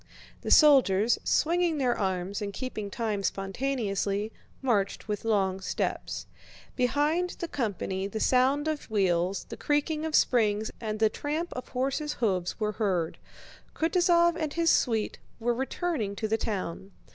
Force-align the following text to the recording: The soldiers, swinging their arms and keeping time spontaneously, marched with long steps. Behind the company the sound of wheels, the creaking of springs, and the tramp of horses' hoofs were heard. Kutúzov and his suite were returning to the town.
The 0.41 0.49
soldiers, 0.49 1.19
swinging 1.23 1.77
their 1.77 1.95
arms 1.95 2.41
and 2.41 2.51
keeping 2.51 2.89
time 2.89 3.21
spontaneously, 3.21 4.31
marched 4.63 5.07
with 5.07 5.23
long 5.25 5.59
steps. 5.61 6.25
Behind 6.75 7.29
the 7.37 7.47
company 7.47 8.07
the 8.07 8.19
sound 8.19 8.67
of 8.67 8.89
wheels, 8.89 9.43
the 9.49 9.57
creaking 9.57 10.03
of 10.03 10.15
springs, 10.15 10.71
and 10.81 10.97
the 10.97 11.09
tramp 11.09 11.53
of 11.53 11.67
horses' 11.67 12.13
hoofs 12.13 12.59
were 12.59 12.71
heard. 12.71 13.19
Kutúzov 13.75 14.35
and 14.39 14.53
his 14.53 14.71
suite 14.71 15.19
were 15.39 15.53
returning 15.53 16.15
to 16.15 16.27
the 16.27 16.35
town. 16.35 16.93